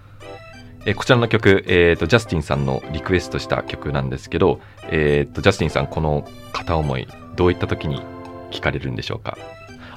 [0.86, 8.00] えーこちらの曲、えーと、ジャスティンさんのリクエストした曲なんですけど、えーと、ジャスティンさん、この片思い、どういった時に
[8.50, 9.36] 聞かれるんでしょうか？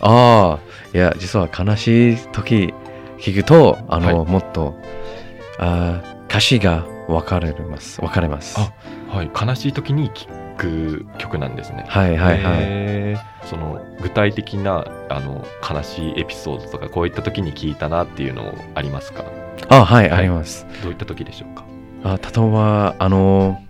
[0.01, 0.60] ああ、
[0.93, 2.73] いや、実は悲しい時
[3.17, 4.75] 聞くと、あの、はもっと、
[5.58, 8.01] あー歌詞が分かれます。
[8.01, 8.60] 分かれます。
[8.60, 8.73] あ
[9.08, 10.25] はい、悲しい時に聴
[10.60, 11.86] く曲なんですね。
[11.88, 13.48] はいはいはい。
[13.48, 19.24] その具体的なあの悲しいエピソードとかこういった時に聞いたなっていうのありますか？
[19.69, 20.67] あ、はい、はいあります。
[20.84, 21.63] どういった時でしょうか？
[22.04, 23.62] あ例えば、あの、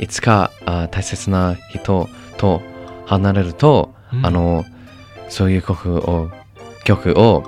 [0.00, 2.62] いつかあ大切な人と
[3.06, 4.64] 離れると、あの、
[5.28, 6.30] そういう曲を、
[6.84, 7.42] 曲を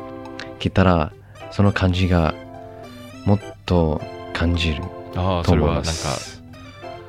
[0.59, 1.13] 聴いたら、
[1.51, 2.35] その感じが
[3.25, 4.01] もっと
[4.33, 4.83] 感じる
[5.17, 6.38] ああと思いまそれはなんかす。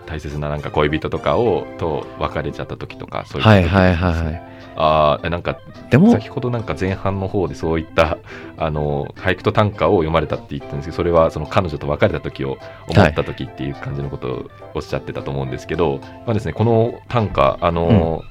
[0.10, 4.50] 大切ななんか恋人とかをと別れちゃった時とかそういった時はいはいはいはい。
[4.76, 8.17] ああなんかでも、先ほどなんか前半の方でそういった
[8.58, 18.24] あの俳句と短歌を読まれたって言ったんですけどそれはその彼女と別れた時を思った時っていう感じのことをおっしゃってたと思うんですけど、まあですね、この短歌あの、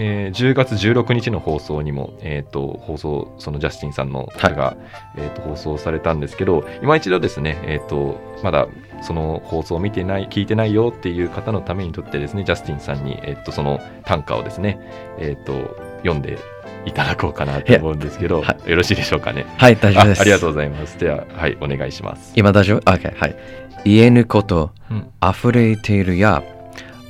[0.00, 4.76] えー10月16日の放送にも、えー、と放送そのジャスティンさんのこれが、
[5.16, 8.68] えー、と放送されたんですけど今一度ですね、えー、とまだ
[9.02, 14.78] その放送を見てない聞いてないよっていう方のためにとってですねジャスティンさんに、えー、とその短歌をですね、
[15.18, 16.38] えー、と読んで
[16.84, 19.46] いただこうかなと思うんですけど、はよろしいでしょうかね？
[19.58, 20.18] はい、大丈夫です。
[20.20, 20.98] あありがとうございます。
[20.98, 22.32] では、はい、お願いします。
[22.36, 23.36] 今大丈夫 ?OK、はい。
[23.84, 26.42] 言えぬこと、うん溢れているや、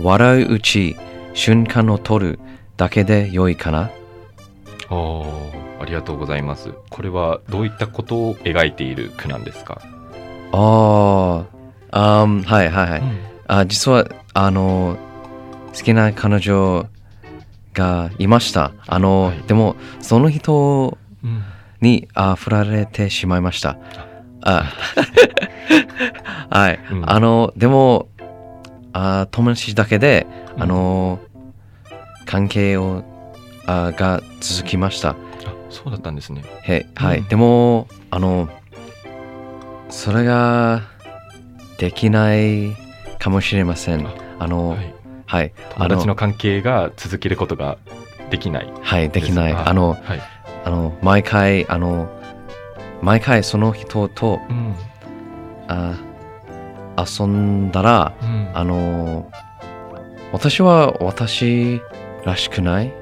[0.00, 0.96] 笑ううち、
[1.34, 2.38] 瞬間を取る
[2.78, 3.90] だけで良いかな？
[4.88, 6.72] おーありがとうございます。
[6.90, 9.82] これはどういったことを描いている句なんですか、
[10.52, 11.44] あ
[11.90, 13.02] あ、はいはいはい。
[13.48, 14.96] あ実は、あの、
[15.76, 16.86] 好きな彼女
[17.74, 18.72] がいました。
[18.86, 21.42] あの、はいでも、その人うん
[21.80, 23.76] にあ振られてしまいました。
[24.42, 24.72] あ
[26.50, 26.80] はい。
[26.90, 28.08] うんあの、でも、
[28.92, 31.20] あ友達だけで、うんあの、
[32.28, 33.04] 関係を
[33.66, 35.10] あが続きました。
[35.10, 35.16] あ
[35.70, 36.44] そうだったんですね。
[36.62, 38.50] へはい、うんでも、あの、
[39.88, 40.82] それが
[41.78, 42.76] できない
[43.18, 44.06] かもしれません。
[44.06, 44.76] ああの、は
[45.26, 47.78] はい、い、あ友達の関係が続けることが
[48.30, 48.72] できない。
[48.82, 49.52] はい、できない。
[49.52, 50.20] あの、はい
[50.64, 52.10] あの、毎回、あの、
[53.00, 54.74] 毎回その人とうん
[55.66, 55.94] あ
[56.98, 59.30] 遊んだら、うんあの、
[60.32, 61.80] 私は私
[62.24, 62.92] らしくない？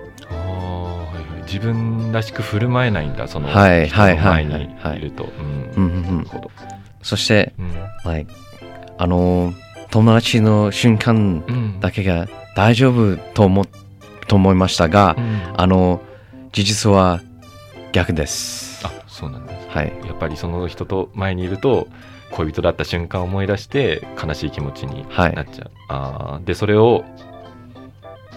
[1.46, 5.28] 自分らしく振る舞えないんだ、そのはい人の前はいにはいはいいると。
[7.02, 7.72] そして、うん
[8.04, 8.32] like
[8.98, 9.52] あの、
[9.90, 12.26] 友達の瞬間うんだけが
[12.56, 13.64] 大丈夫と思
[14.26, 16.00] と思いましたが、うんあの、
[16.52, 17.20] 事実は
[17.92, 18.84] 逆です。
[18.84, 19.68] あそうなんです。
[19.68, 19.92] はい。
[20.04, 21.86] やっぱりその人と前にいると
[22.32, 25.70] 恋人だった瞬間を思い出して悲しい気持ちにはいなっちゃう。
[25.88, 27.04] あーでそれを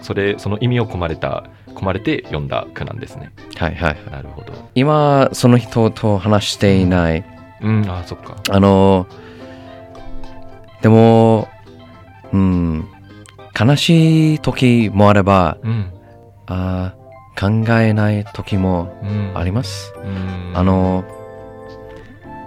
[0.02, 3.32] それその意味を込まれた込まれて読んだ句なんですね。
[3.56, 3.96] はいはい。
[4.10, 4.52] なるほど。
[4.74, 7.24] 今、その人と話していない。
[7.62, 8.36] うんあーそっか。
[8.50, 9.06] あの、
[10.82, 11.48] でも、
[12.32, 12.88] うん、
[13.58, 15.92] 悲しい時もあれば、うん
[16.46, 17.00] あー
[17.38, 17.46] 考
[17.80, 19.94] えない時もうんあります。
[19.96, 21.04] うんあの、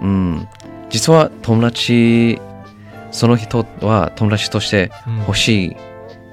[0.02, 0.48] うん、
[0.90, 2.38] 実は友達、
[3.10, 4.90] その人は友達として
[5.26, 5.38] 欲い。
[5.38, 5.76] しい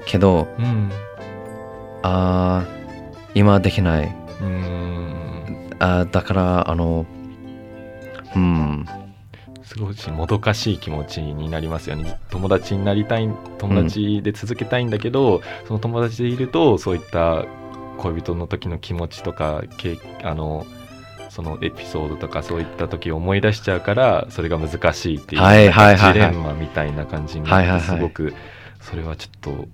[0.06, 0.90] けど、うん
[2.02, 2.82] あー
[3.34, 4.14] 今できない。
[4.40, 5.70] うん。
[5.78, 7.06] あーだから、あの、
[8.34, 8.86] うん、
[9.64, 12.18] 少しもどかしい気持ちになりますよね。
[12.30, 17.44] 友達になりたい友達で続けたいんだけど、その友達でいるとそういった
[17.98, 20.66] 恋人の時の気持ちとかけあの
[21.30, 25.42] そのエピソードとかそういった時を思い出しちゃうからそれが難しいっていう、
[25.96, 27.78] ジレンマみたいな感じにはいはいはい。
[27.78, 28.34] なってすごく
[28.82, 29.68] それはちょっと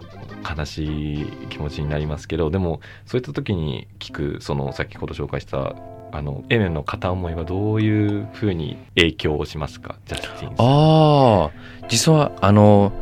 [0.56, 5.74] 悲しい気持ちになりますけどでもそういった時に聞くその先ほど紹介した
[6.12, 9.96] あのエメンの片思いはどういうふうに影響をしますか？
[10.06, 10.66] ジャスティンさん。
[10.66, 11.50] ああ
[11.88, 12.92] 実はあの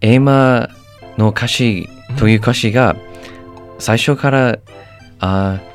[0.00, 0.70] エイマ
[1.18, 2.96] の歌詞という歌詞が
[3.78, 4.58] 最初から、
[5.18, 5.72] あー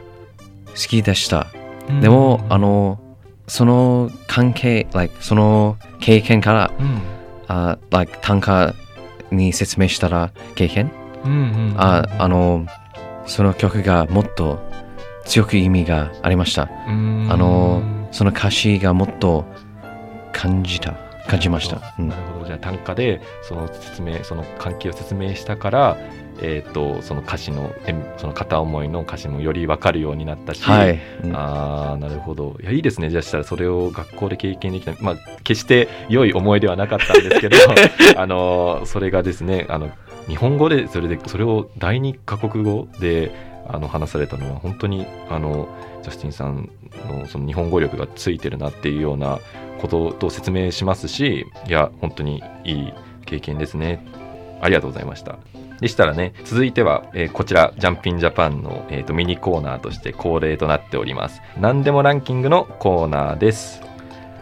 [0.69, 1.47] 好きでした。
[2.01, 2.99] でも、あの
[3.47, 7.01] その関係、like、その経験からうん。
[7.47, 8.75] あ、like、短歌
[9.31, 10.91] に説明したら経験
[11.23, 11.75] うんうんうん。
[11.77, 12.65] ああの
[13.25, 14.59] その曲がもっと
[15.25, 16.69] 強く意味がありました。
[16.87, 17.27] うん。
[17.29, 19.45] あのその歌詞がもっと
[20.31, 20.95] 感じた。
[21.27, 22.07] 感じました、うん。
[22.07, 22.45] なるほど。
[22.45, 25.97] じゃあ短歌でその説明その関係を説明したから
[26.41, 31.35] えー、とその歌詞のえその片思いの歌詞もより分かるようになったし、はい、うん。
[31.35, 32.57] ああなるほど。
[32.61, 33.09] いやいいですね。
[33.09, 34.93] じゃあしたらそれを学校で経験できた。
[35.01, 37.57] まあ決して良い思いではなかったんですけど
[38.17, 39.89] あのそれがですねあの
[40.27, 43.31] 日本語でそれでそれを第二カ国語で
[43.67, 45.67] あの話されたのは本当にあの
[46.03, 46.69] ジャスティンさん
[47.09, 49.39] のその日本語力がついてるなっていうような
[49.81, 52.93] ことと説明しますしいや本当にいい
[53.25, 54.05] 経験ですね。
[54.61, 55.37] ありがとうございました
[55.81, 61.41] でしたらね続いては、えーこちらジャンピンジャパンの、えーとミニコーナーとして恒例となっております。
[61.59, 63.81] 何でもランキングのコーナーです。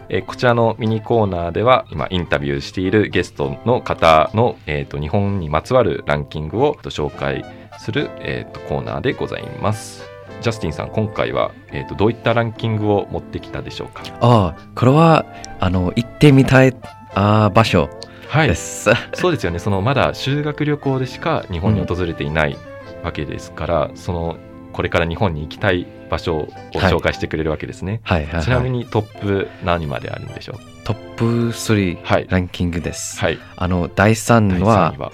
[0.08, 7.44] えーこちらのミニコーナーでは今インタビューしているゲストの方の、えー、と日本にまつわるランキングを紹介
[7.78, 10.04] する、えー、とコーナーでございます。
[10.40, 14.02] ジャスティンさん今回は、えー、とどういったランキングを持ってきたでしょうか？
[14.20, 15.26] ああこれは
[15.60, 16.76] あの行ってみたい
[17.14, 17.88] あ場所。
[18.28, 19.58] はです、 そうですよね。
[19.58, 22.56] そのまだ修学旅行でしか日本に訪れていない
[23.02, 24.36] わけですから、その
[24.72, 30.84] これから日本に行きたい場所を紹介してくれるわけですね、はいはいはいちなみにトップ何まであるんでしょう？
[30.84, 32.26] トップ3はい。
[32.28, 33.38] ランキングです、はい。
[33.56, 35.12] あの第3第は3位は？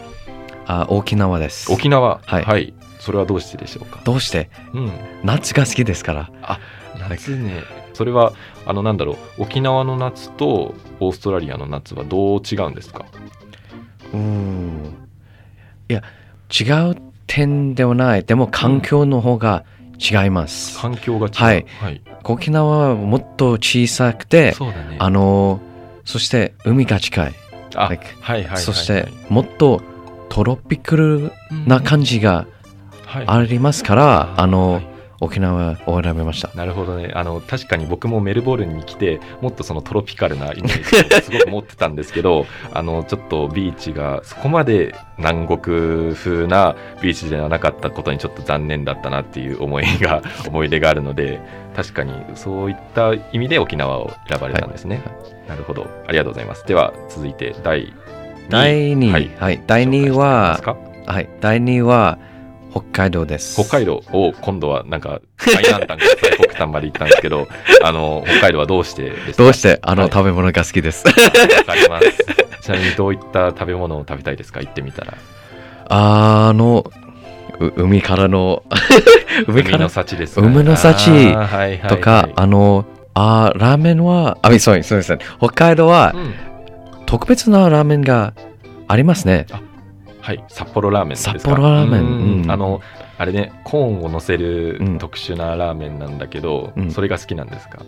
[0.67, 1.73] あ沖縄です。
[1.73, 2.21] 沖縄？
[2.25, 2.75] はい。
[2.99, 4.01] それはどうしてでしょうか？
[4.05, 4.51] どうして？
[4.75, 4.93] うん。
[5.23, 6.31] 夏が好きですから。
[7.09, 8.33] 夏ねそれは
[8.67, 13.05] あのなんだろう沖縄の夏とオーストラリアの夏はどう違うんですか？
[14.13, 14.95] うーん。
[15.89, 16.03] いや
[16.51, 18.25] 違う点ではない。
[18.25, 19.65] でも環境の方が
[19.99, 21.35] 違います、環境が違う。
[21.35, 21.67] はい。
[21.81, 24.97] はい、沖縄はもっと小さくてそうだね。
[24.99, 25.61] あの
[26.05, 27.35] そして海が近い。
[27.75, 29.81] あ like はいはいそしてもっと
[30.29, 31.33] トロピカル
[31.67, 32.47] な感じが
[33.07, 33.25] はい。
[33.27, 34.92] ありますから、あの、はい
[35.23, 36.51] 沖縄を選びました。
[36.57, 37.13] なるほどね。
[37.15, 51.41] あの確かに僕もメルボルンに来てもっとそのトロピカルなイメージをすごく持ってたんですけど あのちょっとビーチがそこまで南国風なビーチではなかったことにちょっと残念だったなっていう思いが 思い出があるので
[51.77, 55.03] 確かにそういった意味で沖縄を選ばれたんですね、
[55.49, 55.87] なるほど。
[56.09, 56.67] ありがとうございます。
[56.67, 57.93] では続いて第2位。
[58.51, 59.55] 第2位、ははい。
[59.55, 60.61] い、第2位は
[61.07, 62.19] はい、第2位は
[62.73, 63.61] 北海道です。
[63.63, 67.47] 北海道を今度はなんか最南端から最北端まで行ったんですけど
[67.85, 69.43] あの北海道はどうしてですか？
[69.45, 69.79] どうして？
[69.83, 71.07] あの、はい食べ物が好きです。
[71.07, 72.63] わかります。
[72.63, 74.61] ちなみにどういった食べ物を食べたいですか？
[74.61, 75.15] 行ってみたら。
[75.89, 76.91] あの、
[77.59, 78.63] う海からの
[79.49, 79.89] 海から？
[79.89, 80.41] 幸ですか？
[80.43, 85.19] ね、海の幸あーはいはいはいとか、あの、あーラーメンは、あ、そうそうですね。
[85.39, 86.35] 北海道はうん
[87.05, 88.33] 特別なラーメンが
[88.89, 89.47] ありますね。
[90.23, 91.33] はい、札幌ラーメンですか？
[91.33, 92.81] 札幌ラーメンうんうんあの、
[93.19, 97.81] あれね、コーンを乗せるうん特殊なラーメンなんだけど、うんそれが好きなんですか？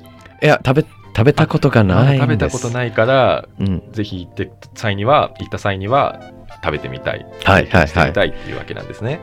[0.42, 2.20] いや、食べ、食べたことがないんです。
[2.20, 3.82] 食べたことないから、うん。
[3.92, 6.20] ぜひ行って際には、行った際には
[6.62, 7.24] 食べてみたい。
[7.44, 9.20] はいてみたいっていうわけなんですね。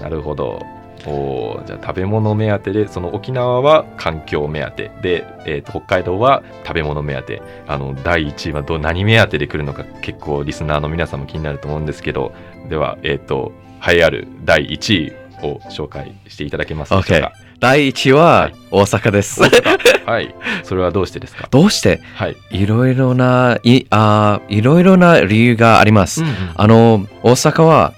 [0.00, 0.64] なるほど。
[1.06, 7.42] おーじゃあ食べ物目当てでその沖縄は環境目当てで、えーと北海道は食べ物目当て。
[7.66, 12.32] あの第1位はど何目当てで来るのか結構リスナーの皆さんも気になると思うんですけど
[12.68, 13.52] ではえっ、と
[13.86, 15.12] 栄えある第1位
[15.46, 18.54] を紹介していただけますでしょうか、第1位ははい。
[18.70, 19.40] 大阪です。
[19.40, 20.04] 大阪。
[20.10, 20.34] はい。
[20.64, 21.46] それはどうしてですか？
[21.52, 22.00] どうして？
[22.14, 26.24] はい、いろいろな、い、あーいろいろな理由があります。
[26.56, 27.92] あの、大阪は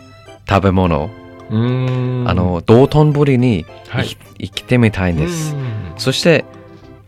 [0.49, 1.20] 食べ物、うーん
[1.51, 5.59] あの、道頓堀にはいい生きてみたいんですう。
[5.59, 6.45] んそして、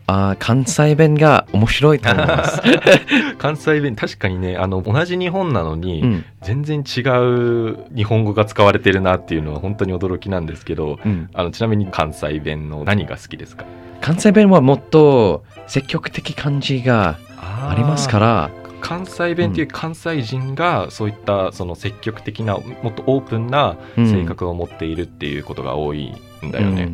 [0.05, 2.61] あー関西弁が面白いと思います。
[3.39, 11.29] 関西弁確かにねあの同じ日本なのに、うん、全然違う日本語が使われてるなっていうのは本当に驚きなんですけどうん。
[11.33, 13.63] あのちなみに関西弁の何が好きですか？
[14.01, 18.49] 関西弁はもっと積極的感じがありますからら、
[18.83, 24.09] 関西弁っていう関西人がそういったその積極的なもっとオープンなうん。
[24.11, 26.13] 性格を持っているっていうことが多い
[26.45, 26.91] んだよね。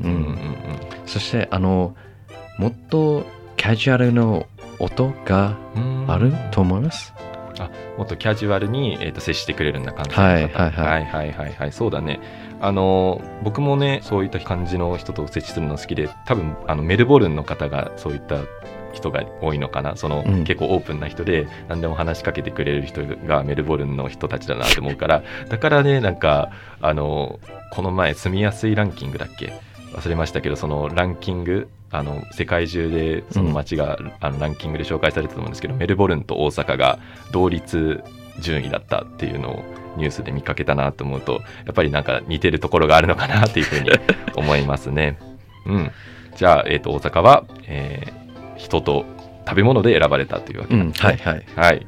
[1.05, 1.95] そして、あの、
[2.59, 3.25] もっと
[3.57, 4.45] カジュアルの
[4.77, 5.57] 音が
[6.07, 7.13] あると思います？
[7.97, 10.21] もっとキャジュアルに、えー、と接してくれるような感じの方。
[10.21, 10.71] はいはいはい。
[10.71, 11.71] はいはいはいはい。
[11.73, 12.21] そうだね。
[12.61, 18.37] あの僕もねそういった感じの人と接するの好きで多分あのメルボルンの方がそういった
[18.93, 19.95] 人が多いのかな？
[19.95, 20.43] その、うん。
[20.43, 25.23] 結構オープンな人で何でも話しかけてくれる人がメルボルンの人たちだなと思うから。
[25.49, 27.39] だからねなんかあの
[27.71, 29.53] この前住みやすいランキングだっけ？
[29.93, 36.99] 忘れましたけどそのランキングあの世界中でその街が、あのランキングで紹介されてたと思うんですけどメルボルンと大阪が
[37.31, 38.03] 同率
[38.39, 39.63] 順位だったっていうのを
[39.97, 43.89] ニュースで見かけたなと思うとやっぱりなんか似てるところがあるのかなっていうふうに
[44.35, 45.17] 思いますね。
[45.65, 45.91] うん、
[46.35, 48.18] じゃあ、えー、と大阪は、えー
[48.59, 49.05] 人と
[49.47, 51.09] 食べ物で選ばれたというわけですね。
[51.09, 51.45] はいはい。
[51.55, 51.87] はい。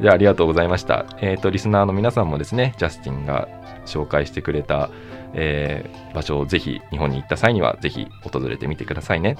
[0.00, 1.06] じゃあ、ありがとうございました。
[1.20, 3.48] えっ、と、リスナーの皆さんもですね、ジャスティンが
[3.86, 4.90] 紹介してくれた、
[5.34, 9.36] えー場所をぜひ、日本に行った際には、ぜひ訪れてみてくださいね。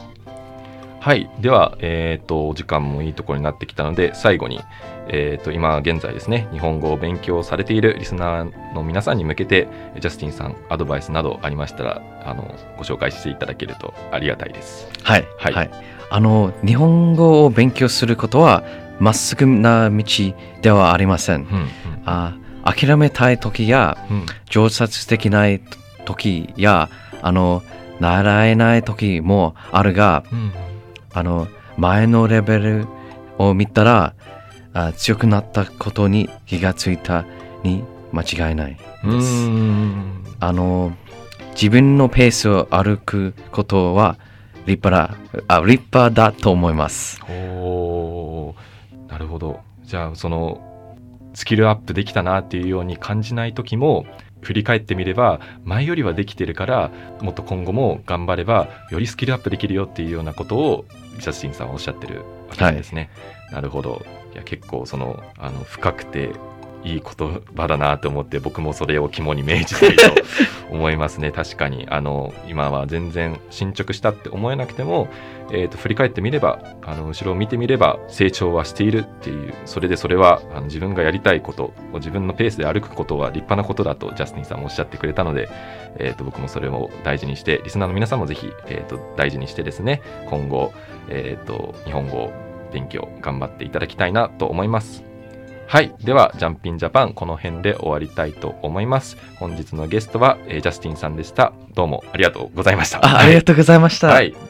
[1.01, 1.31] はい。
[1.41, 4.61] では、えっ、と、お時間もいいところになってきたので、最後に、
[5.09, 9.67] えっ、と、今現在ですね、日本語を勉強されているリスナーの皆さんに向けて、
[9.99, 14.89] ジャスティンさん、アドバイスなどありましたら、あの、ご紹介していただけるとありがたいです。
[15.03, 15.27] はい。
[15.39, 15.71] はいはい。
[16.11, 18.65] あの、日本語を勉強することは、
[18.99, 20.05] まっすぐな道
[20.61, 21.43] ではありません。
[21.43, 21.69] うん、
[22.05, 24.27] あ諦めたい時や、うん、うん。
[24.51, 25.63] 上達できない
[26.05, 26.91] 時や、
[27.23, 27.63] あの、
[28.01, 30.53] 習えない時もあるが、うん
[31.13, 32.87] あの、前のレベル
[33.39, 34.15] を見たら、
[34.73, 37.25] あ強くなったことに気がついた
[37.65, 37.83] に
[38.13, 38.77] 間違いない。
[39.05, 40.25] うーん。
[40.39, 40.93] あの、
[41.53, 44.17] 自分のペースを歩くことは
[44.67, 45.17] 立派だ、
[45.49, 47.21] あ立派だと思います。
[47.29, 50.97] おーなるほどじゃあその
[51.35, 54.07] スキルアップできたなっていうように感じない時も
[54.41, 56.91] 振り返ってみれば前よりはできてるから
[57.21, 60.85] もっと今後も頑張ればよりスキルアップできるよっていうようなことを
[61.19, 63.11] ジャスティンさんはおっしゃってるわけですね。
[63.53, 64.03] なるほど
[64.33, 66.31] いや結構そのあの深くて
[66.85, 70.05] いい言葉だなと思って僕もそれを肝に銘じたいと
[70.71, 75.09] 思いますね確かにあの今は全然進捗したって思えなくても、
[75.51, 85.49] えー、と振り返ってみればあの後ろを見てみれば成長はしているっていうそれでそれはあの自分がやりたいこと自分のペースで歩くことは立派なことだとジャスティンさんもおっしゃってくれたので、
[85.97, 90.73] えー、と僕もそれを大事にしてリスナーの皆さんもぜひ、えー、と大事にしてですね今後、
[91.09, 92.33] えー、と日本語
[92.73, 95.10] 勉強頑張っていただきたいなと思います。
[95.71, 95.95] はい。
[96.03, 99.17] では、ジャンピンジャパン、この辺で終わりたいと思います。
[99.39, 101.53] 本日のゲストは、えージャスティンさんでした。
[101.77, 102.99] どうもありがとうございました。
[103.07, 104.09] あありがとうございました。
[104.09, 104.50] はい。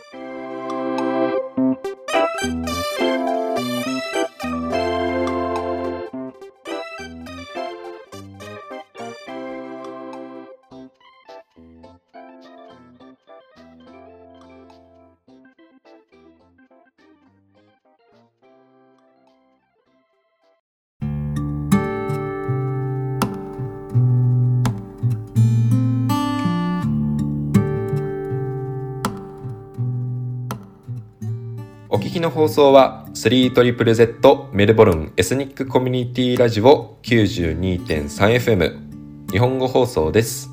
[32.11, 40.51] 聞きの放送は 3ZZZ メルボルンエスニックコミュニティラジオ 92.3FM 日本語放送です、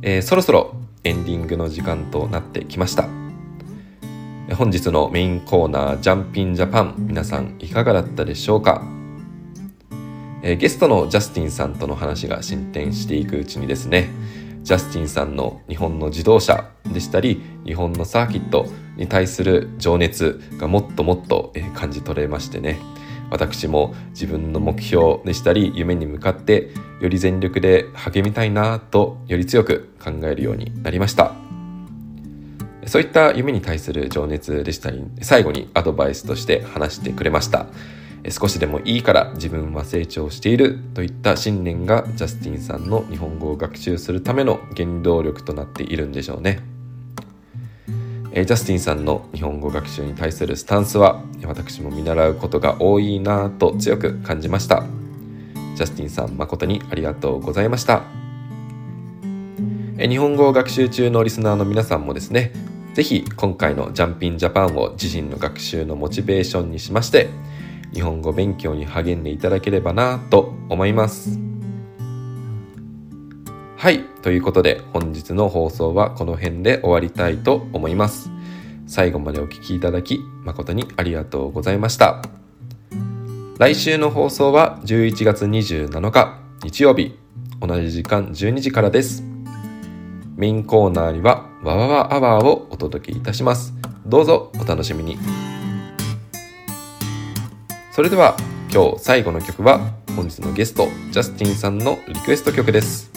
[0.00, 3.06] えーそろそろエンディングの時間となってきました。
[4.56, 8.82] 本日のメインコーナージャンピンジャパン皆さんいかがだったでしょうか？
[10.42, 14.08] えーゲストのジャスティンさんとの話が進展していくうちにですね
[14.64, 22.80] ジャスティンさんの日本の自動車でしたり日本のサーキットに対する情熱がもっともっと感じ取れましてね。
[23.30, 31.34] 私も自分の目標でしたり夢に向かってより全力で励みたいなとより強く考えるようになりました。
[32.86, 37.66] そういった夢に対する情熱でしたり最後にアドバイスとして話してくれました。
[38.30, 46.60] 少しでもいいから自分は成長しているといった信念がジャスティンさんの日本語を学習するための原動力となっているんでしょうね。
[48.32, 54.84] えジャスティンさんの日本語学習に対するスタンスは私も見習うことが多いなぁと強く感じました。
[55.76, 58.24] ジャスティンさん誠にありがとうございました。
[59.98, 62.52] 日本語を学習中のリスナーの皆さんもですね
[62.94, 67.28] ぜひ今回のジャンピンジャパンを自身の学習のモチベーションにしまして
[67.94, 71.38] 日本語勉強に励んでいただければなと思います。
[73.76, 78.30] はいということで本日の放送はこの辺で終わりたいと思います。
[78.86, 82.22] 最後までお聞きいただき誠にありがとうございました。
[83.58, 87.16] 来週の放送は11月27日日曜日。
[87.60, 89.22] 同じ時間12時からです。
[90.36, 93.72] メインコーナーにはわわわアワーをお届けいたします。
[94.06, 95.53] どうぞお楽しみに。
[97.94, 98.36] それでは
[98.72, 99.78] 今日最後の曲は
[100.16, 103.12] 本日のゲストジャスティンさんのリクエスト曲です。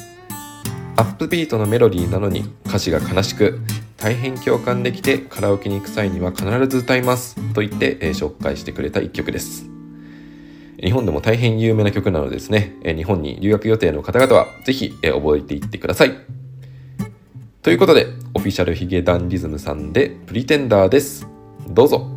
[0.95, 3.59] アップビートのメロディーなのに歌詞が悲しく
[3.97, 9.67] 大変共感できてカラオケに行く際には必ず歌いますと言って、紹介してくれた一曲です。
[10.79, 16.15] 日本でも大変有名な曲なのでですね、え日本に留学予定の方々はぜひ、覚えていってください。
[17.63, 18.05] ということで
[18.35, 21.27] オフィシャルヒゲダンディズムさんでプリテンダーです。
[21.67, 22.16] どうぞ。